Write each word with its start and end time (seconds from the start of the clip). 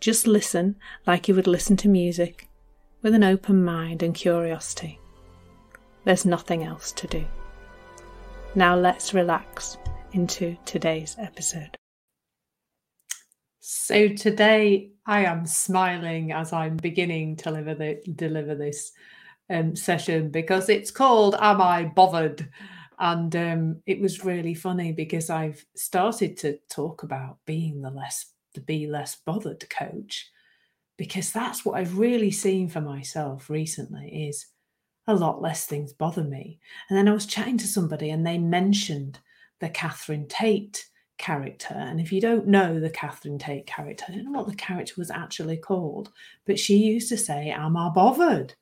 Just 0.00 0.26
listen 0.26 0.76
like 1.06 1.28
you 1.28 1.34
would 1.34 1.46
listen 1.46 1.76
to 1.78 1.88
music, 1.88 2.48
with 3.02 3.14
an 3.14 3.24
open 3.24 3.64
mind 3.64 4.02
and 4.02 4.14
curiosity. 4.14 4.98
There's 6.04 6.24
nothing 6.24 6.64
else 6.64 6.92
to 6.92 7.06
do. 7.06 7.24
Now 8.54 8.76
let's 8.76 9.12
relax 9.12 9.76
into 10.12 10.56
today's 10.64 11.16
episode. 11.18 11.76
So 13.60 14.08
today 14.08 14.90
I 15.06 15.24
am 15.24 15.46
smiling 15.46 16.32
as 16.32 16.52
I'm 16.52 16.76
beginning 16.76 17.36
to 17.36 17.44
deliver, 17.44 17.74
the, 17.74 18.00
deliver 18.14 18.54
this 18.54 18.92
um, 19.50 19.76
session 19.76 20.30
because 20.30 20.68
it's 20.68 20.90
called 20.90 21.34
Am 21.38 21.60
I 21.60 21.84
Bothered? 21.84 22.48
And 22.98 23.34
um, 23.36 23.82
it 23.86 24.00
was 24.00 24.24
really 24.24 24.54
funny 24.54 24.92
because 24.92 25.30
I've 25.30 25.64
started 25.74 26.36
to 26.38 26.58
talk 26.70 27.02
about 27.02 27.38
being 27.44 27.82
the 27.82 27.90
less 27.90 28.32
the 28.56 28.60
be 28.60 28.86
less 28.86 29.16
bothered 29.24 29.68
coach 29.70 30.30
because 30.96 31.30
that's 31.30 31.64
what 31.64 31.78
I've 31.78 31.98
really 31.98 32.30
seen 32.30 32.68
for 32.68 32.80
myself 32.80 33.50
recently 33.50 34.28
is 34.28 34.46
a 35.06 35.14
lot 35.14 35.42
less 35.42 35.66
things 35.66 35.92
bother 35.92 36.24
me. 36.24 36.58
And 36.88 36.98
then 36.98 37.06
I 37.06 37.12
was 37.12 37.26
chatting 37.26 37.58
to 37.58 37.66
somebody 37.66 38.10
and 38.10 38.26
they 38.26 38.38
mentioned 38.38 39.20
the 39.60 39.68
Catherine 39.68 40.26
Tate 40.26 40.84
character. 41.18 41.74
And 41.74 42.00
if 42.00 42.12
you 42.12 42.20
don't 42.20 42.46
know 42.46 42.80
the 42.80 42.90
Catherine 42.90 43.38
Tate 43.38 43.66
character, 43.66 44.06
I 44.08 44.12
don't 44.12 44.32
know 44.32 44.38
what 44.38 44.48
the 44.48 44.56
character 44.56 44.94
was 44.96 45.10
actually 45.10 45.58
called, 45.58 46.10
but 46.46 46.58
she 46.58 46.76
used 46.76 47.08
to 47.10 47.16
say, 47.16 47.50
Am 47.50 47.76
I 47.76 47.90
bothered? 47.90 48.54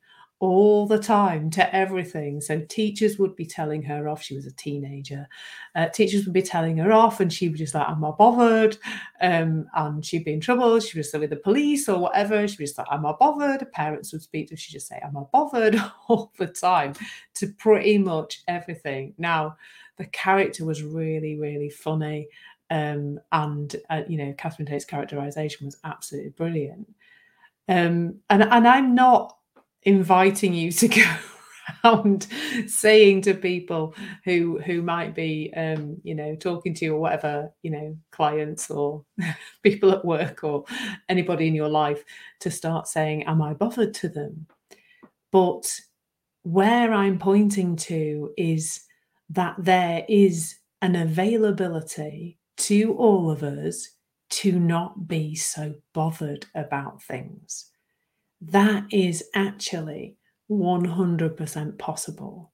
All 0.45 0.87
the 0.87 0.99
time 0.99 1.51
to 1.51 1.75
everything. 1.75 2.41
So 2.41 2.61
teachers 2.69 3.19
would 3.19 3.37
be 3.37 3.47
telling 3.47 3.83
her 3.83 4.09
off. 4.09 4.23
She 4.23 4.35
was 4.35 4.47
a 4.47 4.53
teenager. 4.53 5.27
Uh, 5.75 5.89
teachers 5.89 6.25
would 6.25 6.33
be 6.33 6.43
telling 6.43 6.77
her 6.79 6.93
off, 6.93 7.21
and 7.21 7.33
she 7.33 7.49
would 7.49 7.59
just 7.59 7.75
like, 7.75 7.89
"I'm 7.89 8.01
not 8.01 8.19
bothered," 8.19 8.77
um, 9.21 9.67
and 9.75 10.05
she'd 10.05 10.25
be 10.25 10.33
in 10.33 10.41
trouble. 10.41 10.79
She 10.81 10.99
was 10.99 11.13
with 11.13 11.31
the 11.31 11.37
police 11.37 11.89
or 11.89 11.99
whatever. 11.99 12.47
She 12.47 12.63
was 12.63 12.77
like, 12.79 12.87
"I'm 12.91 13.03
not 13.03 13.19
bothered." 13.19 13.71
Parents 13.73 14.13
would 14.13 14.23
speak 14.23 14.49
to 14.49 14.55
her. 14.55 14.57
She'd 14.57 14.73
just 14.73 14.89
say, 14.89 15.01
"I'm 15.05 15.15
not 15.15 15.33
bothered" 15.33 15.77
all 16.09 16.33
the 16.39 16.47
time 16.47 16.95
to 17.35 17.49
pretty 17.49 17.99
much 17.99 18.43
everything. 18.49 19.15
Now, 19.19 19.57
the 19.97 20.07
character 20.07 20.65
was 20.65 20.83
really, 20.83 21.39
really 21.39 21.71
funny. 21.71 22.29
Um, 22.71 23.21
and 23.33 23.75
uh, 23.91 24.03
you 24.09 24.19
know, 24.19 24.35
Catherine 24.37 24.67
Tate's 24.67 24.85
characterization 24.85 25.67
was 25.67 25.79
absolutely 25.85 26.31
brilliant. 26.31 26.89
Um, 27.69 28.21
and 28.31 28.43
and 28.43 28.69
I'm 28.69 28.95
not 28.95 29.37
inviting 29.85 30.55
you 30.55 30.73
to 30.73 30.89
go 30.89 31.03
around 31.85 32.27
saying 32.67 33.23
to 33.23 33.35
people 33.35 33.95
who 34.25 34.59
who 34.61 34.83
might 34.83 35.15
be 35.15 35.53
um 35.57 35.97
you 36.03 36.15
know 36.15 36.35
talking 36.37 36.75
to 36.75 36.85
you 36.85 36.95
or 36.95 37.01
whatever 37.01 37.51
you 37.63 37.71
know 37.71 37.97
clients 38.11 38.71
or 38.71 39.05
people 39.63 39.91
at 39.93 40.05
work 40.05 40.45
or 40.45 40.65
anybody 41.09 41.47
in 41.47 41.55
your 41.55 41.69
life 41.69 42.05
to 42.41 42.51
start 42.51 42.89
saying 42.89 43.23
am 43.25 43.41
i 43.43 43.55
bothered 43.55 43.95
to 43.95 44.09
them? 44.09 44.47
But 45.31 45.81
where 46.43 46.93
i'm 46.93 47.19
pointing 47.19 47.75
to 47.75 48.33
is 48.37 48.83
that 49.31 49.57
there 49.59 50.05
is 50.09 50.57
an 50.83 50.95
availability 50.95 52.39
to 52.57 52.95
all 52.95 53.31
of 53.31 53.43
us 53.43 53.89
to 54.29 54.59
not 54.59 55.09
be 55.09 55.35
so 55.35 55.75
bothered 55.95 56.45
about 56.55 57.03
things 57.03 57.71
that 58.51 58.85
is 58.91 59.25
actually 59.35 60.17
100% 60.51 61.79
possible. 61.79 62.53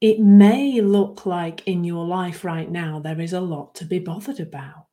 It 0.00 0.20
may 0.20 0.80
look 0.80 1.26
like 1.26 1.66
in 1.66 1.84
your 1.84 2.04
life 2.06 2.44
right 2.44 2.70
now 2.70 2.98
there 2.98 3.20
is 3.20 3.32
a 3.32 3.40
lot 3.40 3.74
to 3.76 3.84
be 3.84 3.98
bothered 3.98 4.40
about. 4.40 4.86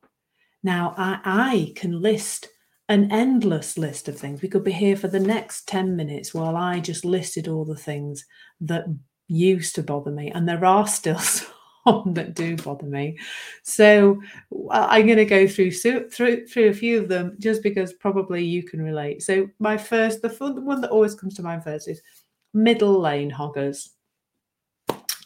Now, 0.62 0.94
I, 0.96 1.20
I 1.24 1.72
can 1.74 2.00
list 2.00 2.48
an 2.88 3.10
endless 3.10 3.78
list 3.78 4.08
of 4.08 4.18
things. 4.18 4.42
We 4.42 4.48
could 4.48 4.64
be 4.64 4.72
here 4.72 4.96
for 4.96 5.08
the 5.08 5.20
next 5.20 5.68
10 5.68 5.96
minutes 5.96 6.34
while 6.34 6.56
I 6.56 6.80
just 6.80 7.04
listed 7.04 7.48
all 7.48 7.64
the 7.64 7.76
things 7.76 8.24
that 8.60 8.84
used 9.28 9.76
to 9.76 9.82
bother 9.82 10.10
me, 10.10 10.30
and 10.30 10.48
there 10.48 10.64
are 10.64 10.86
still 10.86 11.20
that 12.06 12.34
do 12.34 12.56
bother 12.56 12.86
me. 12.86 13.18
So 13.62 14.20
I'm 14.70 15.06
going 15.06 15.18
to 15.18 15.24
go 15.24 15.46
through 15.46 15.72
through 15.72 16.46
through 16.46 16.68
a 16.68 16.74
few 16.74 16.98
of 16.98 17.08
them 17.08 17.36
just 17.38 17.62
because 17.62 17.92
probably 17.92 18.44
you 18.44 18.62
can 18.62 18.82
relate. 18.82 19.22
So 19.22 19.48
my 19.58 19.76
first, 19.76 20.22
the 20.22 20.28
one 20.38 20.80
that 20.80 20.90
always 20.90 21.14
comes 21.14 21.34
to 21.36 21.42
mind 21.42 21.64
first 21.64 21.88
is 21.88 22.02
middle 22.54 22.98
lane 22.98 23.30
hoggers. 23.30 23.90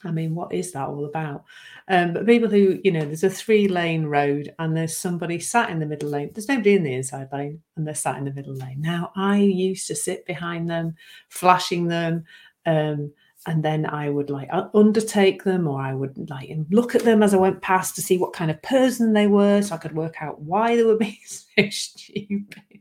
I 0.07 0.11
mean, 0.11 0.35
what 0.35 0.53
is 0.53 0.73
that 0.73 0.89
all 0.89 1.07
about? 1.07 1.45
Um, 1.89 2.13
but 2.13 2.27
people 2.27 2.51
who, 2.51 2.79
you 2.85 2.93
know, 2.93 3.05
there's 3.05 3.25
a 3.25 3.31
three 3.31 3.69
lane 3.69 4.05
road 4.05 4.55
and 4.59 4.77
there's 4.77 4.97
somebody 4.97 5.39
sat 5.39 5.71
in 5.71 5.79
the 5.79 5.87
middle 5.87 6.11
lane. 6.11 6.31
There's 6.35 6.49
nobody 6.49 6.75
in 6.75 6.83
the 6.83 6.95
inside 6.95 7.29
lane 7.33 7.63
and 7.77 7.87
they're 7.87 7.95
sat 7.95 8.19
in 8.19 8.25
the 8.25 8.33
middle 8.33 8.55
lane. 8.55 8.81
Now, 8.81 9.13
I 9.17 9.39
used 9.39 9.87
to 9.89 9.95
sit 9.95 10.27
behind 10.27 10.69
them, 10.69 10.95
flashing 11.31 11.89
them, 11.89 12.25
um, 12.67 13.13
and 13.47 13.63
then 13.63 13.85
I 13.87 14.09
would 14.09 14.31
like 14.31 14.49
undertake 14.73 15.45
them 15.45 15.69
or 15.69 15.81
I 15.81 15.93
would 15.93 16.31
like 16.31 16.51
look 16.71 16.95
at 16.95 17.03
them 17.03 17.23
as 17.23 17.35
I 17.35 17.37
went 17.37 17.61
past 17.61 17.95
to 17.95 18.03
see 18.03 18.17
what 18.17 18.33
kind 18.33 18.51
of 18.51 18.63
person 18.63 19.13
they 19.13 19.27
were 19.27 19.61
so 19.61 19.75
I 19.75 19.79
could 19.79 19.95
work 19.95 20.23
out 20.23 20.41
why 20.41 20.77
they 20.77 20.83
were 20.83 20.97
being 20.99 21.19
so 21.27 21.69
stupid. 21.71 22.81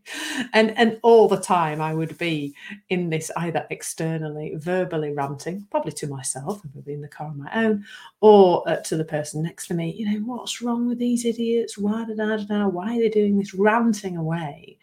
And 0.53 0.77
and 0.77 0.99
all 1.01 1.27
the 1.27 1.39
time 1.39 1.81
I 1.81 1.93
would 1.93 2.17
be 2.17 2.55
in 2.89 3.09
this 3.09 3.31
either 3.37 3.65
externally, 3.69 4.53
verbally 4.55 5.11
ranting, 5.11 5.67
probably 5.69 5.93
to 5.93 6.07
myself, 6.07 6.61
probably 6.61 6.93
in 6.93 7.01
the 7.01 7.07
car 7.07 7.27
on 7.27 7.39
my 7.39 7.51
own, 7.53 7.85
or 8.21 8.67
uh, 8.67 8.77
to 8.77 8.97
the 8.97 9.05
person 9.05 9.43
next 9.43 9.67
to 9.67 9.73
me, 9.73 9.93
you 9.93 10.05
know, 10.05 10.19
what's 10.25 10.61
wrong 10.61 10.87
with 10.87 10.99
these 10.99 11.25
idiots? 11.25 11.77
Why 11.77 12.05
did 12.05 12.19
I, 12.19 12.37
why 12.67 12.95
are 12.95 12.99
they 12.99 13.09
doing 13.09 13.37
this 13.37 13.53
ranting 13.53 14.17
away? 14.17 14.77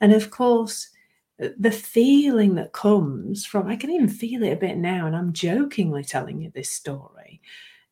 And 0.00 0.12
of 0.12 0.30
course, 0.30 0.90
the 1.38 1.70
feeling 1.70 2.54
that 2.54 2.72
comes 2.72 3.44
from 3.44 3.66
I 3.66 3.76
can 3.76 3.90
even 3.90 4.08
feel 4.08 4.42
it 4.42 4.52
a 4.52 4.56
bit 4.56 4.76
now, 4.76 5.06
and 5.06 5.16
I'm 5.16 5.32
jokingly 5.32 6.04
telling 6.04 6.40
you 6.40 6.50
this 6.54 6.70
story, 6.70 7.40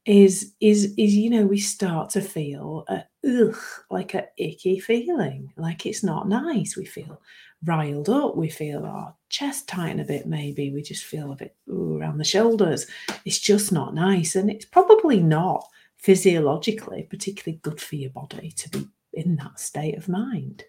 is 0.05 0.55
is 0.61 0.95
is 0.97 1.15
you 1.15 1.31
know 1.31 1.47
we 1.47 1.59
start 1.59 2.11
to 2.11 2.21
feel 2.21 2.85
a 2.89 3.05
ugh 3.29 3.57
like 3.91 4.15
a 4.15 4.29
icky 4.37 4.81
feeling, 4.81 5.53
like 5.57 5.87
it's 5.87 6.03
not 6.05 6.29
nice. 6.29 6.77
We 6.77 6.85
feel 6.85 7.21
riled 7.65 8.09
up, 8.09 8.37
we 8.37 8.49
feel 8.49 8.85
our 8.85 9.15
chest 9.29 9.69
tighten 9.69 10.01
a 10.01 10.05
bit, 10.05 10.27
maybe 10.27 10.73
we 10.73 10.83
just 10.83 11.05
feel 11.05 11.33
a 11.33 11.37
bit 11.37 11.55
ooh, 11.71 11.97
around 11.97 12.19
the 12.19 12.25
shoulders. 12.25 12.87
It's 13.25 13.39
just 13.39 13.73
not 13.73 13.95
nice, 13.95 14.37
and 14.37 14.51
it's 14.51 14.65
probably 14.65 15.21
not 15.21 15.65
physiologically 15.99 17.05
particularly 17.09 17.61
good 17.63 17.81
for 17.81 17.95
your 17.95 18.11
body 18.11 18.51
to 18.57 18.69
be 18.71 18.89
in 19.13 19.37
that 19.37 19.61
state 19.61 19.97
of 19.97 20.09
mind. 20.09 20.65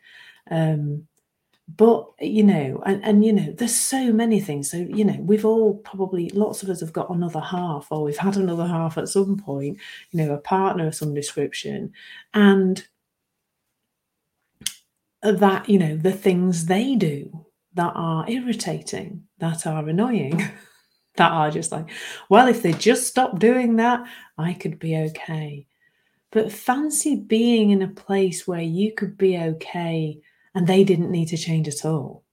Um, 0.51 1.07
but 1.67 2.07
you 2.19 2.43
know 2.43 2.83
and, 2.85 3.03
and 3.05 3.23
you 3.25 3.31
know 3.31 3.53
there's 3.57 3.75
so 3.75 4.11
many 4.11 4.39
things. 4.39 4.69
So 4.69 4.77
you 4.77 5.05
know 5.05 5.17
we've 5.19 5.45
all 5.45 5.75
probably 5.75 6.29
lots 6.29 6.61
of 6.61 6.69
us 6.69 6.81
have 6.81 6.93
got 6.93 7.09
another 7.09 7.39
half 7.39 7.87
or 7.91 8.03
we've 8.03 8.17
had 8.17 8.37
another 8.37 8.67
half 8.67 8.97
at 8.97 9.07
some 9.07 9.37
point 9.37 9.77
you 10.11 10.23
know 10.23 10.33
a 10.33 10.37
partner 10.37 10.87
of 10.87 10.95
some 10.95 11.13
description. 11.13 11.93
And 12.33 12.85
that 15.21 15.69
you 15.69 15.79
know 15.79 15.95
the 15.95 16.11
things 16.11 16.65
they 16.65 16.95
do 16.95 17.45
that 17.75 17.93
are 17.95 18.29
irritating 18.29 19.23
that 19.39 19.65
are 19.65 19.87
annoying 19.87 20.37
that 21.15 21.31
are 21.31 21.49
just 21.49 21.71
like 21.71 21.89
well 22.29 22.47
if 22.47 22.61
they 22.61 22.73
just 22.73 23.07
stop 23.07 23.39
doing 23.39 23.77
that 23.77 24.05
i 24.37 24.53
could 24.53 24.79
be 24.79 24.97
okay. 24.97 25.65
But 26.31 26.51
fancy 26.51 27.15
being 27.15 27.69
in 27.69 27.83
a 27.83 27.87
place 27.87 28.47
where 28.47 28.61
you 28.61 28.93
could 28.93 29.17
be 29.17 29.37
okay 29.37 30.19
and 30.55 30.67
they 30.67 30.83
didn't 30.83 31.11
need 31.11 31.27
to 31.29 31.37
change 31.37 31.67
at 31.67 31.85
all. 31.85 32.23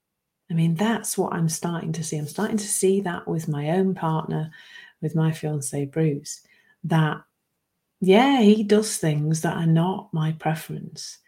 I 0.49 0.53
mean, 0.53 0.75
that's 0.75 1.17
what 1.17 1.33
I'm 1.33 1.49
starting 1.49 1.93
to 1.93 2.03
see. 2.03 2.17
I'm 2.17 2.27
starting 2.27 2.57
to 2.57 2.67
see 2.67 3.01
that 3.01 3.27
with 3.27 3.47
my 3.47 3.69
own 3.69 3.95
partner, 3.95 4.51
with 5.01 5.15
my 5.15 5.31
fiance 5.31 5.85
Bruce, 5.85 6.41
that 6.83 7.21
yeah, 8.01 8.41
he 8.41 8.63
does 8.63 8.97
things 8.97 9.41
that 9.41 9.55
are 9.55 9.67
not 9.67 10.09
my 10.11 10.33
preference. 10.33 11.19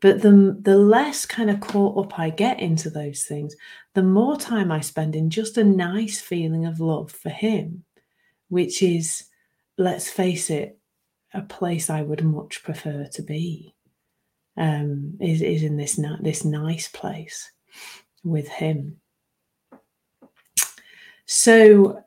But 0.00 0.22
the, 0.22 0.56
the 0.60 0.76
less 0.76 1.26
kind 1.26 1.50
of 1.50 1.60
caught 1.60 1.98
up 1.98 2.18
I 2.18 2.30
get 2.30 2.60
into 2.60 2.88
those 2.88 3.24
things, 3.24 3.56
the 3.94 4.02
more 4.02 4.36
time 4.36 4.70
I 4.70 4.80
spend 4.80 5.16
in 5.16 5.28
just 5.30 5.56
a 5.56 5.64
nice 5.64 6.20
feeling 6.20 6.66
of 6.66 6.78
love 6.78 7.10
for 7.10 7.30
him, 7.30 7.84
which 8.48 8.82
is, 8.82 9.24
let's 9.76 10.08
face 10.08 10.50
it, 10.50 10.78
a 11.34 11.42
place 11.42 11.90
I 11.90 12.02
would 12.02 12.22
much 12.22 12.62
prefer 12.62 13.06
to 13.12 13.22
be 13.22 13.74
um, 14.58 15.16
is 15.20 15.40
is 15.40 15.62
in 15.62 15.76
this 15.76 16.00
this 16.20 16.44
nice 16.44 16.88
place 16.88 17.50
with 18.24 18.48
Him. 18.48 19.00
So 21.26 22.02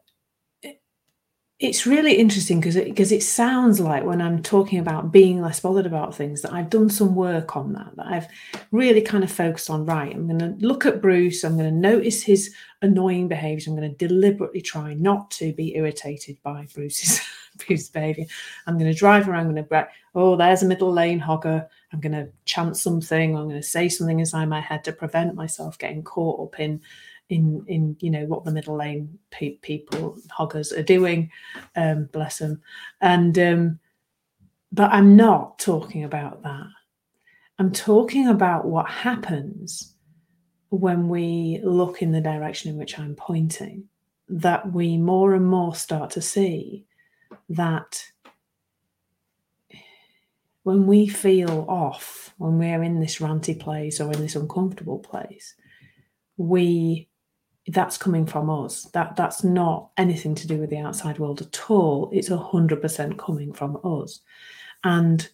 it's 1.62 1.86
really 1.86 2.16
interesting 2.16 2.60
because 2.60 2.76
it, 2.76 2.86
because 2.86 3.12
it 3.12 3.22
sounds 3.22 3.80
like 3.80 4.04
when 4.04 4.20
I'm 4.20 4.42
talking 4.42 4.80
about 4.80 5.12
being 5.12 5.42
less 5.42 5.60
bothered 5.60 5.86
about 5.86 6.16
things 6.16 6.42
that 6.42 6.52
I've 6.52 6.72
done 6.72 6.90
some 6.90 7.14
work 7.14 7.56
on 7.56 7.74
that 7.74 7.96
that 7.98 8.08
I've 8.08 8.28
really 8.72 9.02
kind 9.02 9.24
of 9.24 9.32
focused 9.32 9.70
on 9.70 9.86
right 9.86 10.14
I'm 10.14 10.28
going 10.28 10.40
to 10.40 10.66
look 10.66 10.88
at 10.88 11.02
Bruce 11.02 11.44
I'm 11.44 11.56
going 11.58 11.70
to 11.70 11.90
notice 11.90 12.24
his 12.24 12.54
annoying 12.82 13.28
behaviors 13.28 13.68
I'm 13.68 13.76
going 13.76 13.96
to 13.96 14.08
deliberately 14.08 14.62
try 14.62 14.96
not 14.96 15.30
to 15.32 15.54
be 15.54 15.76
irritated 15.76 16.42
by 16.42 16.68
Bruce's 16.74 17.22
Bruce's 17.68 17.90
behavior. 17.90 18.26
I'm 18.66 18.80
going 18.80 18.92
to 18.92 18.98
drive 18.98 19.30
around 19.30 19.46
I'm 19.46 19.52
going 19.52 19.64
to 19.64 19.70
go, 19.70 19.86
oh 20.16 20.36
there's 20.36 20.64
a 20.64 20.68
middle 20.68 20.92
lane 20.92 21.20
hogger 21.20 21.68
I'm 21.94 22.00
going 22.00 22.14
to 22.14 22.28
chant 22.46 22.76
something 22.76 23.38
I'm 23.38 23.48
going 23.48 23.62
to 23.62 23.68
say 23.68 23.88
something 23.88 24.20
inside 24.20 24.50
my 24.50 24.62
head 24.62 24.84
to 24.86 24.94
prevent 24.94 25.36
myself 25.36 25.78
getting 25.78 26.02
caught 26.02 26.42
up 26.42 26.60
in 26.60 26.82
in 27.32 27.64
in 27.68 27.98
you 28.00 28.12
know 28.12 28.26
what 28.26 28.46
the 28.46 28.52
middle 28.52 28.76
lane 28.76 29.18
pe- 29.32 29.58
people 29.58 30.18
hoggers 30.30 30.72
are 30.72 30.84
doing. 30.84 31.32
Um 31.76 32.10
bless 32.12 32.38
them 32.40 32.62
and 33.02 33.38
um 33.40 33.80
but 34.72 34.92
i'm 34.92 35.16
not 35.16 35.60
talking 35.60 36.04
about 36.04 36.44
that. 36.44 36.68
I'm 37.60 37.72
talking 37.72 38.28
about 38.28 38.66
what 38.66 38.90
happens 38.90 39.96
when 40.70 41.10
we 41.10 41.60
look 41.64 42.02
in 42.02 42.12
the 42.12 42.22
direction 42.22 42.72
in 42.72 42.78
which 42.78 42.98
i'm 42.98 43.16
pointing 43.16 43.84
that 44.30 44.72
we 44.72 44.98
more 44.98 45.36
and 45.36 45.46
more 45.46 45.76
start 45.76 46.10
to 46.12 46.22
see 46.22 46.86
that 47.50 48.06
when 50.64 50.88
we 50.88 51.08
feel 51.08 51.66
off 51.68 52.34
when 52.38 52.58
we're 52.58 52.84
in 52.84 53.02
this 53.02 53.18
ranty 53.20 53.60
place 53.60 54.00
or 54.00 54.12
in 54.14 54.22
this 54.22 54.36
uncomfortable 54.38 55.00
place 55.00 55.56
we 56.38 57.10
that's 57.72 57.98
coming 57.98 58.26
from 58.26 58.50
us. 58.50 58.84
That 58.94 59.16
that's 59.16 59.44
not 59.44 59.90
anything 59.98 60.36
to 60.36 60.48
do 60.48 60.58
with 60.58 60.70
the 60.70 60.80
outside 60.80 61.20
world 61.20 61.42
at 61.42 61.70
all. 61.70 62.10
It's 62.12 62.30
hundred 62.30 62.82
percent 62.82 63.18
coming 63.18 63.54
from 63.54 63.80
us. 63.84 64.20
And 64.84 65.28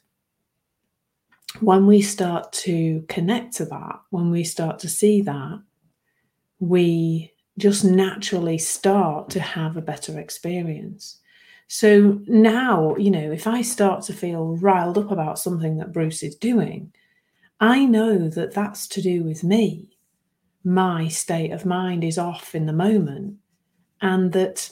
when 1.59 1.87
we 1.87 2.01
start 2.01 2.51
to 2.53 3.03
connect 3.07 3.55
to 3.55 3.65
that, 3.65 3.99
when 4.09 4.29
we 4.29 4.43
start 4.43 4.79
to 4.79 4.89
see 4.89 5.21
that, 5.21 5.61
we 6.59 7.33
just 7.57 7.83
naturally 7.83 8.57
start 8.57 9.29
to 9.31 9.39
have 9.39 9.77
a 9.77 9.81
better 9.81 10.19
experience. 10.19 11.19
So 11.67 12.21
now, 12.27 12.95
you 12.97 13.09
know, 13.09 13.31
if 13.31 13.47
I 13.47 13.61
start 13.61 14.03
to 14.03 14.13
feel 14.13 14.57
riled 14.57 14.97
up 14.97 15.11
about 15.11 15.39
something 15.39 15.77
that 15.77 15.91
Bruce 15.91 16.23
is 16.23 16.35
doing, 16.35 16.93
I 17.59 17.85
know 17.85 18.29
that 18.29 18.53
that's 18.53 18.87
to 18.89 19.01
do 19.01 19.23
with 19.23 19.43
me 19.43 19.96
my 20.67 21.07
state 21.07 21.51
of 21.51 21.65
mind 21.65 22.03
is 22.03 22.17
off 22.17 22.53
in 22.53 22.65
the 22.65 22.73
moment 22.73 23.37
and 24.01 24.33
that 24.33 24.69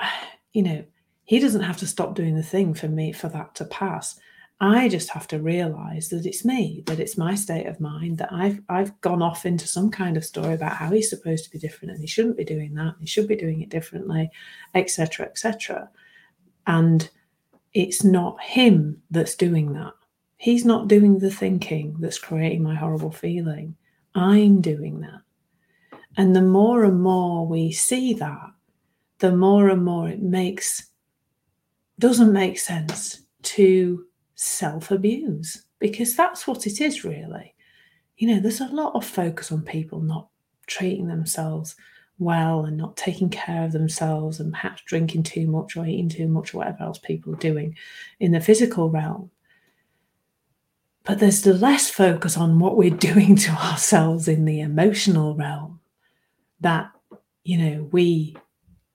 you 0.52 0.62
know 0.62 0.84
he 1.24 1.40
doesn't 1.40 1.62
have 1.62 1.76
to 1.76 1.86
stop 1.86 2.14
doing 2.14 2.36
the 2.36 2.42
thing 2.42 2.72
for 2.72 2.88
me 2.88 3.12
for 3.12 3.28
that 3.28 3.54
to 3.56 3.64
pass. 3.64 4.18
I 4.60 4.88
just 4.88 5.10
have 5.10 5.26
to 5.28 5.38
realize 5.38 6.08
that 6.10 6.24
it's 6.24 6.44
me 6.44 6.82
that 6.86 7.00
it's 7.00 7.18
my 7.18 7.34
state 7.34 7.66
of 7.66 7.78
mind 7.78 8.16
that 8.16 8.32
i've 8.32 8.58
i've 8.70 8.98
gone 9.02 9.20
off 9.20 9.44
into 9.44 9.68
some 9.68 9.90
kind 9.90 10.16
of 10.16 10.24
story 10.24 10.54
about 10.54 10.76
how 10.76 10.88
he's 10.90 11.10
supposed 11.10 11.44
to 11.44 11.50
be 11.50 11.58
different 11.58 11.92
and 11.92 12.00
he 12.00 12.06
shouldn't 12.06 12.38
be 12.38 12.44
doing 12.44 12.72
that 12.72 12.94
he 12.98 13.04
should 13.06 13.28
be 13.28 13.36
doing 13.36 13.60
it 13.60 13.68
differently 13.68 14.30
etc 14.74 15.26
etc 15.26 15.90
and 16.66 17.10
it's 17.76 18.02
not 18.02 18.40
him 18.40 19.02
that's 19.10 19.34
doing 19.34 19.74
that. 19.74 19.92
He's 20.38 20.64
not 20.64 20.88
doing 20.88 21.18
the 21.18 21.30
thinking 21.30 21.96
that's 21.98 22.18
creating 22.18 22.62
my 22.62 22.74
horrible 22.74 23.10
feeling 23.10 23.76
I'm 24.16 24.62
doing 24.62 25.00
that. 25.00 25.20
And 26.16 26.34
the 26.34 26.42
more 26.42 26.84
and 26.84 27.00
more 27.02 27.46
we 27.46 27.70
see 27.70 28.14
that, 28.14 28.50
the 29.18 29.36
more 29.36 29.68
and 29.68 29.84
more 29.84 30.08
it 30.08 30.22
makes 30.22 30.86
doesn't 31.98 32.32
make 32.32 32.58
sense 32.58 33.22
to 33.42 34.06
self 34.34 34.90
abuse 34.90 35.64
because 35.78 36.16
that's 36.16 36.46
what 36.46 36.66
it 36.66 36.80
is 36.80 37.04
really. 37.04 37.54
You 38.16 38.28
know, 38.28 38.40
there's 38.40 38.60
a 38.60 38.66
lot 38.66 38.94
of 38.94 39.04
focus 39.04 39.52
on 39.52 39.62
people 39.62 40.00
not 40.00 40.28
treating 40.66 41.08
themselves 41.08 41.76
well 42.18 42.64
and 42.64 42.78
not 42.78 42.96
taking 42.96 43.28
care 43.28 43.64
of 43.64 43.72
themselves 43.72 44.40
and 44.40 44.52
perhaps 44.52 44.82
drinking 44.86 45.22
too 45.22 45.46
much 45.46 45.76
or 45.76 45.84
eating 45.86 46.08
too 46.08 46.28
much 46.28 46.54
or 46.54 46.58
whatever 46.58 46.84
else 46.84 46.98
people 46.98 47.34
are 47.34 47.38
doing 47.38 47.76
in 48.20 48.32
the 48.32 48.40
physical 48.40 48.88
realm. 48.88 49.30
But 51.06 51.20
there's 51.20 51.42
the 51.42 51.54
less 51.54 51.88
focus 51.88 52.36
on 52.36 52.58
what 52.58 52.76
we're 52.76 52.90
doing 52.96 53.36
to 53.36 53.52
ourselves 53.52 54.28
in 54.28 54.44
the 54.44 54.60
emotional 54.60 55.34
realm 55.36 55.80
that, 56.60 56.90
you 57.44 57.58
know, 57.58 57.88
we 57.92 58.36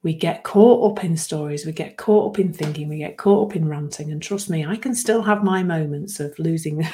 we 0.04 0.16
get 0.16 0.44
caught 0.44 0.92
up 0.92 1.04
in 1.04 1.16
stories, 1.16 1.64
we 1.64 1.72
get 1.72 1.96
caught 1.96 2.32
up 2.32 2.40
in 2.40 2.52
thinking, 2.52 2.90
we 2.90 2.98
get 2.98 3.18
caught 3.18 3.50
up 3.52 3.56
in 3.56 3.68
ranting. 3.68 4.12
And 4.12 4.20
trust 4.22 4.50
me, 4.50 4.66
I 4.66 4.76
can 4.76 4.96
still 4.96 5.22
have 5.22 5.44
my 5.44 5.62
moments 5.62 6.20
of 6.20 6.38
losing 6.40 6.88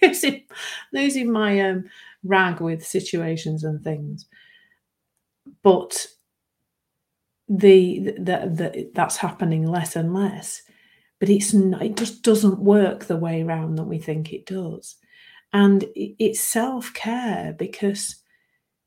losing, 0.92 1.30
my 1.30 1.60
um, 1.60 1.84
rag 2.24 2.60
with 2.60 2.86
situations 2.86 3.64
and 3.64 3.82
things. 3.84 4.26
But 5.62 6.06
the, 7.48 8.14
the, 8.16 8.50
the 8.50 8.90
that's 8.94 9.16
happening 9.16 9.66
less 9.66 9.94
and 9.94 10.14
less 10.14 10.62
but 11.18 11.28
it's 11.28 11.52
not, 11.52 11.82
it 11.82 11.96
just 11.96 12.22
doesn't 12.22 12.58
work 12.58 13.04
the 13.04 13.16
way 13.16 13.42
around 13.42 13.76
that 13.76 13.84
we 13.84 13.98
think 13.98 14.32
it 14.32 14.46
does. 14.46 14.96
And 15.52 15.84
it's 15.94 16.40
self 16.40 16.92
care 16.92 17.54
because 17.58 18.16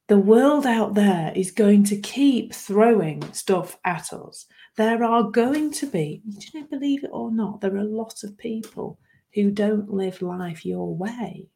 the 0.08 0.18
world 0.18 0.66
out 0.66 0.94
there 0.94 1.32
is 1.36 1.52
going 1.52 1.84
to 1.86 1.98
keep 1.98 2.54
throwing 2.54 3.24
stuff 3.34 3.78
at 3.86 4.14
us. 4.14 4.46
There 4.78 5.04
are 5.04 5.24
going 5.24 5.72
to 5.72 5.86
be, 5.88 6.22
do 6.28 6.60
you 6.60 6.66
believe 6.66 7.04
it 7.04 7.12
or 7.14 7.32
not, 7.32 7.62
there 7.62 7.74
are 7.76 7.80
a 7.80 7.84
lot 7.84 8.24
of 8.24 8.38
people 8.38 9.00
who 9.34 9.52
don't 9.52 9.90
live 9.90 10.22
life 10.22 10.66
your 10.66 10.94
way. 10.94 11.48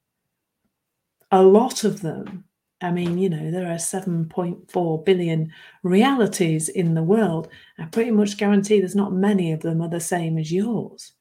A 1.32 1.44
lot 1.44 1.84
of 1.84 2.02
them 2.02 2.46
I 2.86 2.92
mean, 2.92 3.18
you 3.18 3.30
know, 3.30 3.50
there 3.52 3.68
are 3.68 3.76
7.4 3.76 5.06
billion 5.06 5.52
realities 5.84 6.70
in 6.70 6.94
the 6.94 7.04
world. 7.04 7.50
I 7.80 7.86
pretty 7.86 8.12
much 8.12 8.38
guarantee 8.38 8.80
there's 8.80 8.96
not 8.96 9.12
many 9.12 9.52
of 9.52 9.62
them 9.62 9.82
are 9.82 9.90
the 9.90 10.00
same 10.00 10.38
as 10.38 10.52
yours. 10.52 11.14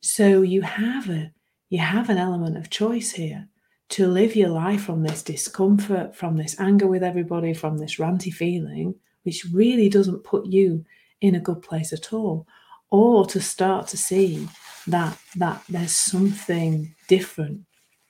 So 0.00 0.42
you 0.42 0.62
have 0.62 1.08
a 1.08 1.32
you 1.70 1.78
have 1.78 2.08
an 2.08 2.18
element 2.18 2.56
of 2.56 2.70
choice 2.70 3.12
here 3.12 3.46
to 3.90 4.06
live 4.06 4.34
your 4.34 4.48
life 4.48 4.82
from 4.82 5.02
this 5.02 5.22
discomfort, 5.22 6.16
from 6.16 6.36
this 6.36 6.58
anger 6.58 6.86
with 6.86 7.02
everybody, 7.02 7.52
from 7.52 7.78
this 7.78 7.96
ranty 7.96 8.32
feeling, 8.32 8.94
which 9.22 9.44
really 9.52 9.88
doesn't 9.88 10.24
put 10.24 10.46
you 10.46 10.84
in 11.20 11.34
a 11.34 11.40
good 11.40 11.62
place 11.62 11.92
at 11.92 12.12
all, 12.12 12.46
or 12.90 13.26
to 13.26 13.40
start 13.40 13.86
to 13.88 13.96
see 13.96 14.48
that 14.86 15.18
that 15.36 15.62
there's 15.68 15.96
something 15.96 16.94
different 17.06 17.60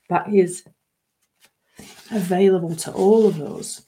that 0.08 0.32
is 0.32 0.64
available 2.10 2.74
to 2.76 2.92
all 2.92 3.26
of 3.26 3.40
us 3.40 3.82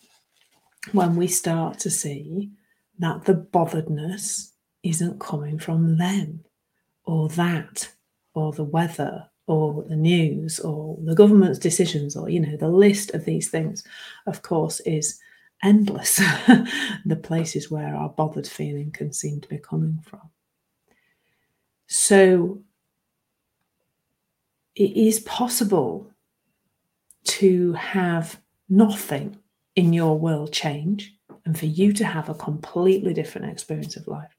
when 0.93 1.17
we 1.17 1.27
start 1.27 1.79
to 1.79 1.91
see 1.91 2.51
that 2.99 3.25
the 3.25 3.35
botheredness 3.35 4.53
isn't 4.83 5.21
coming 5.21 5.59
from 5.59 5.99
them 5.99 6.45
or 7.05 7.29
that 7.31 7.91
or 8.35 8.53
the 8.53 8.65
weather 8.65 9.27
or 9.47 9.83
the 9.85 9.97
news 9.97 10.61
or 10.61 10.99
the 11.05 11.15
government's 11.15 11.59
decisions 11.59 12.17
or 12.17 12.29
you 12.29 12.41
know 12.41 12.57
the 12.57 12.69
list 12.69 13.11
of 13.13 13.25
these 13.25 13.49
things 13.51 13.85
of 14.27 14.43
course 14.43 14.81
is 14.81 15.21
endless. 15.63 16.21
The 17.07 17.17
places 17.17 17.71
where 17.71 17.95
our 17.95 18.11
bothered 18.11 18.47
feeling 18.47 18.91
can 18.91 19.13
seem 19.13 19.41
to 19.41 19.49
be 19.49 19.59
coming 19.59 20.01
from. 20.05 20.21
So 21.87 22.63
it 24.75 24.97
is 24.97 25.21
possible 25.21 26.10
to 27.25 27.73
have 27.75 28.41
nothing 28.69 29.37
in 29.77 29.93
your 29.93 30.19
world 30.19 30.53
change 30.53 31.15
and 31.45 31.59
for 31.59 31.67
you 31.67 31.93
to 31.93 32.05
have 32.05 32.29
a 32.29 32.35
completely 32.35 33.15
different 33.15 33.51
experience 33.51 33.97
of 33.97 34.07
life 34.07 34.37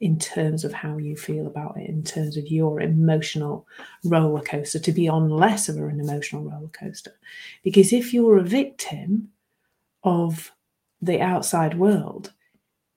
in 0.00 0.18
terms 0.18 0.64
of 0.64 0.72
how 0.72 0.98
you 0.98 1.16
feel 1.16 1.46
about 1.46 1.76
it, 1.78 1.88
in 1.88 2.02
terms 2.02 2.36
of 2.36 2.48
your 2.48 2.80
emotional 2.80 3.66
roller 4.04 4.42
coaster, 4.42 4.78
to 4.78 4.92
be 4.92 5.08
on 5.08 5.30
less 5.30 5.68
of 5.68 5.76
an 5.76 6.00
emotional 6.00 6.44
roller 6.44 6.68
coaster. 6.68 7.12
Because 7.64 7.92
if 7.92 8.12
you're 8.12 8.38
a 8.38 8.42
victim 8.42 9.30
of 10.02 10.52
the 11.00 11.20
outside 11.20 11.78
world, 11.78 12.32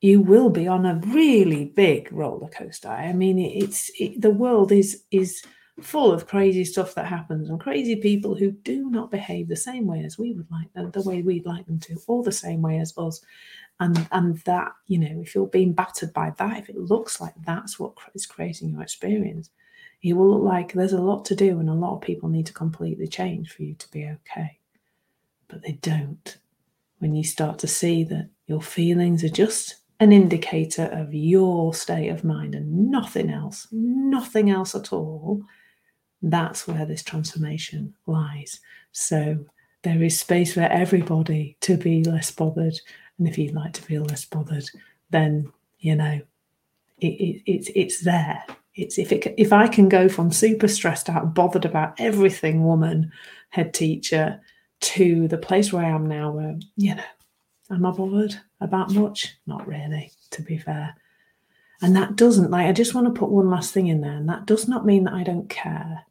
you 0.02 0.22
will 0.22 0.50
be 0.50 0.68
on 0.68 0.86
a 0.86 1.02
really 1.08 1.66
big 1.66 2.12
roller 2.12 2.50
coaster. 2.50 2.90
I 2.90 3.14
mean, 3.14 3.40
it's 3.40 3.92
it, 4.00 4.22
the 4.22 4.30
world 4.30 4.72
is 4.72 5.04
is 5.12 5.44
full 5.82 6.12
of 6.12 6.28
crazy 6.28 6.66
stuff 6.66 6.96
that 6.96 7.06
happens 7.06 7.50
and 7.50 7.60
crazy 7.60 7.96
people 7.96 8.36
who 8.36 8.52
do 8.52 8.90
not 8.90 9.12
behave 9.12 9.48
the 9.48 9.56
same 9.56 9.86
way 9.88 10.04
as 10.04 10.18
we 10.18 10.34
would 10.34 10.50
like 10.52 10.72
them, 10.74 10.92
the 10.92 11.02
way 11.02 11.22
we'd 11.22 11.46
like 11.46 11.66
them 11.68 11.80
to, 11.80 11.98
or 12.08 12.24
the 12.24 12.32
same 12.32 12.62
way 12.62 12.80
as 12.80 12.98
us. 12.98 13.22
And 13.80 14.08
and 14.12 14.38
that, 14.40 14.72
you 14.88 14.98
know, 15.00 15.22
if 15.22 15.34
you're 15.36 15.48
being 15.48 15.74
battered 15.74 16.14
by 16.14 16.32
that, 16.38 16.58
if 16.58 16.70
it 16.70 16.78
looks 16.78 17.22
like 17.22 17.34
that's 17.46 17.80
what 17.80 17.94
is 18.14 18.26
creating 18.26 18.70
your 18.70 18.82
experience, 18.82 19.50
it 20.02 20.14
will 20.14 20.30
look 20.32 20.44
like 20.44 20.74
there's 20.74 20.94
a 20.94 21.02
lot 21.02 21.26
to 21.26 21.36
do 21.36 21.60
and 21.60 21.70
a 21.70 21.74
lot 21.74 21.96
of 21.96 22.02
people 22.02 22.30
need 22.30 22.46
to 22.48 22.54
completely 22.54 23.08
change 23.08 23.52
for 23.52 23.64
you 23.64 23.76
to 23.76 23.92
be 23.92 24.06
okay. 24.06 24.60
But 25.48 25.62
they 25.64 25.74
don't. 25.82 26.38
when 27.00 27.16
you 27.16 27.24
start 27.24 27.58
to 27.60 27.68
see 27.68 28.04
that 28.06 28.30
your 28.48 28.62
feelings 28.62 29.24
are 29.24 29.30
just 29.30 29.78
an 30.00 30.12
indicator 30.14 30.86
of 30.86 31.14
your 31.14 31.74
state 31.74 32.10
of 32.10 32.24
mind 32.24 32.56
and 32.56 32.90
nothing 32.92 33.30
else, 33.30 33.68
nothing 33.72 34.50
else 34.50 34.76
at 34.76 34.94
all, 34.94 35.44
that's 36.22 36.68
where 36.68 36.86
this 36.86 37.04
transformation 37.04 37.94
lies. 38.06 38.60
So 38.92 39.46
there 39.84 40.04
is 40.04 40.20
space 40.20 40.54
for 40.54 40.62
everybody 40.62 41.58
to 41.62 41.78
be 41.78 42.04
less 42.04 42.32
bothered. 42.32 42.80
And 43.18 43.28
if 43.28 43.38
you'd 43.38 43.56
like 43.56 43.74
to 43.74 43.82
feel 43.82 44.04
less 44.04 44.26
bothered, 44.26 44.66
then, 45.10 45.52
you 45.80 45.96
know, 45.96 46.22
it, 47.00 47.08
it, 47.08 47.42
it's, 47.46 47.70
it's 47.76 48.02
there. 48.02 48.44
It's 48.76 48.98
if 48.98 49.12
it 49.12 49.34
if 49.38 49.52
I 49.52 49.68
can 49.68 49.90
go 49.90 50.08
from 50.08 50.32
super 50.32 50.68
stressed 50.68 51.10
out, 51.10 51.34
bothered 51.34 51.66
about 51.66 52.00
everything, 52.00 52.64
woman, 52.64 53.12
head 53.50 53.74
teacher, 53.74 54.40
to 54.82 55.28
the 55.28 55.38
place 55.38 55.74
where 55.74 55.84
I 55.84 55.90
am 55.90 56.06
now, 56.08 56.32
where 56.32 56.58
you 56.78 56.96
know, 56.96 57.04
am 57.72 57.86
I 57.86 57.92
bothered 57.92 58.40
about 58.62 58.92
much? 58.92 59.36
Not 59.46 59.68
really, 59.68 60.12
to 60.32 60.42
be 60.42 60.58
fair. 60.58 60.96
And 61.82 61.96
that 61.96 62.16
doesn't 62.16 62.52
like 62.52 62.68
I 62.68 62.72
just 62.72 62.94
want 62.94 63.08
to 63.08 63.20
put 63.20 63.30
one 63.30 63.50
last 63.50 63.74
thing 63.74 63.88
in 63.88 64.02
there, 64.02 64.16
and 64.16 64.30
that 64.30 64.46
does 64.46 64.68
not 64.68 64.86
mean 64.86 65.04
that 65.06 65.14
I 65.14 65.24
don't 65.24 65.50
care. 65.50 66.06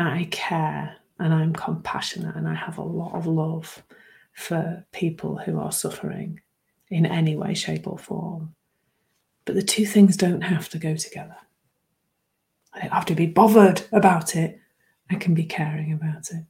I 0.00 0.28
care 0.30 0.96
and 1.18 1.32
I'm 1.32 1.52
compassionate 1.52 2.36
and 2.36 2.48
I 2.48 2.54
have 2.54 2.78
a 2.78 2.82
lot 2.82 3.14
of 3.14 3.26
love 3.26 3.82
for 4.32 4.84
people 4.92 5.38
who 5.38 5.58
are 5.58 5.72
suffering 5.72 6.40
in 6.90 7.04
any 7.06 7.36
way, 7.36 7.54
shape, 7.54 7.86
or 7.86 7.98
form. 7.98 8.54
But 9.44 9.54
the 9.54 9.62
two 9.62 9.86
things 9.86 10.16
don't 10.16 10.42
have 10.42 10.68
to 10.70 10.78
go 10.78 10.94
together. 10.94 11.36
I 12.72 12.80
don't 12.82 12.92
have 12.92 13.06
to 13.06 13.14
be 13.14 13.26
bothered 13.26 13.82
about 13.92 14.36
it. 14.36 14.60
I 15.10 15.16
can 15.16 15.34
be 15.34 15.44
caring 15.44 15.92
about 15.92 16.30
it. 16.30 16.44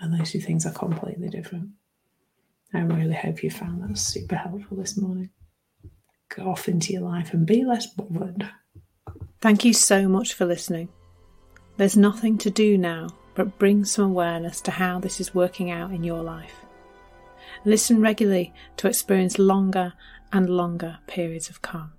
And 0.00 0.18
those 0.18 0.30
two 0.30 0.40
things 0.40 0.64
are 0.66 0.72
completely 0.72 1.28
different. 1.28 1.70
I 2.72 2.80
really 2.80 3.14
hope 3.14 3.42
you 3.42 3.50
found 3.50 3.82
that 3.82 3.98
super 3.98 4.36
helpful 4.36 4.76
this 4.76 4.96
morning. 4.96 5.30
Go 6.34 6.50
off 6.50 6.68
into 6.68 6.92
your 6.92 7.02
life 7.02 7.32
and 7.32 7.46
be 7.46 7.64
less 7.64 7.86
bothered. 7.86 8.48
Thank 9.40 9.64
you 9.64 9.72
so 9.72 10.08
much 10.08 10.32
for 10.32 10.46
listening. 10.46 10.88
There's 11.76 11.96
nothing 11.96 12.38
to 12.38 12.50
do 12.50 12.78
now 12.78 13.08
but 13.34 13.58
bring 13.58 13.84
some 13.84 14.04
awareness 14.04 14.60
to 14.62 14.70
how 14.70 15.00
this 15.00 15.20
is 15.20 15.34
working 15.34 15.70
out 15.70 15.90
in 15.92 16.04
your 16.04 16.22
life. 16.22 16.64
Listen 17.64 18.00
regularly 18.00 18.52
to 18.76 18.88
experience 18.88 19.38
longer 19.38 19.94
and 20.32 20.48
longer 20.48 20.98
periods 21.06 21.50
of 21.50 21.62
calm. 21.62 21.92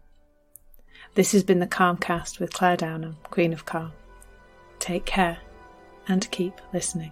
This 1.15 1.31
has 1.33 1.43
been 1.43 1.59
the 1.59 1.67
Calmcast 1.67 2.39
with 2.39 2.53
Clare 2.53 2.77
Downham, 2.77 3.17
Queen 3.23 3.53
of 3.53 3.65
Calm. 3.65 3.91
Take 4.79 5.05
care 5.05 5.39
and 6.07 6.29
keep 6.31 6.59
listening. 6.73 7.11